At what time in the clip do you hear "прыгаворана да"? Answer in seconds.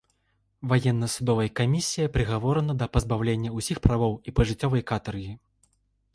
2.15-2.89